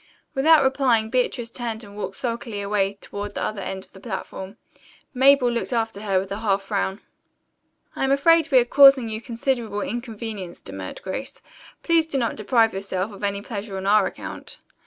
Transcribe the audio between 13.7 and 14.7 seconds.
on our account."